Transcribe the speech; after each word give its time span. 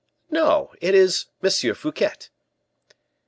"No, 0.31 0.71
it 0.81 0.95
is 0.95 1.27
Monsieur 1.43 1.75
Fouquet." 1.75 2.29